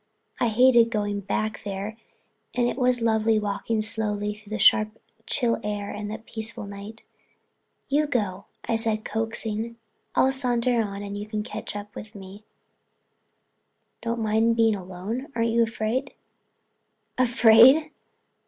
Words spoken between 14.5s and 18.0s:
being alone? Aren't you afraid?" "Afraid?"